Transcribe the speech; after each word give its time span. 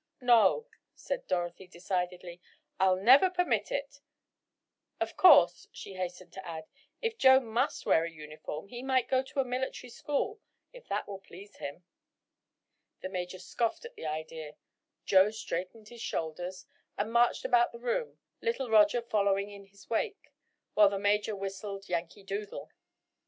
"No," 0.19 0.65
said 0.95 1.27
Dorothy 1.27 1.67
decidedly, 1.67 2.41
"I'll 2.79 2.95
never 2.95 3.29
permit 3.29 3.71
it. 3.71 4.01
Of 4.99 5.15
course," 5.15 5.67
she 5.71 5.93
hastened 5.93 6.33
to 6.33 6.43
add, 6.43 6.63
"if 7.03 7.19
Joe 7.19 7.39
must 7.39 7.85
wear 7.85 8.03
a 8.03 8.09
uniform, 8.09 8.69
he 8.69 8.81
might 8.81 9.07
go 9.07 9.21
to 9.21 9.39
a 9.39 9.45
military 9.45 9.91
school, 9.91 10.41
if 10.73 10.87
that 10.87 11.07
will 11.07 11.19
please 11.19 11.57
him." 11.57 11.83
The 13.01 13.09
major 13.09 13.37
scoffed 13.37 13.85
at 13.85 13.93
the 13.93 14.07
idea. 14.07 14.53
Joe 15.05 15.29
straightened 15.29 15.89
his 15.89 16.01
shoulders, 16.01 16.65
and 16.97 17.13
marched 17.13 17.45
about 17.45 17.71
the 17.71 17.77
room, 17.77 18.17
little 18.41 18.71
Roger 18.71 19.03
following 19.03 19.51
in 19.51 19.65
his 19.65 19.87
wake, 19.87 20.31
while 20.73 20.89
the 20.89 20.97
major 20.97 21.35
whistled 21.35 21.87
"Yankee 21.87 22.23
Doodle." 22.23 22.71